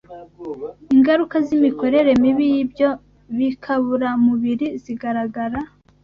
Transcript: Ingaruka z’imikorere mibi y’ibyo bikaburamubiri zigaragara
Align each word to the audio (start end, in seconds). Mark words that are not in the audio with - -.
Ingaruka 0.95 1.35
z’imikorere 1.45 2.11
mibi 2.21 2.45
y’ibyo 2.53 2.89
bikaburamubiri 3.37 4.67
zigaragara 4.83 5.59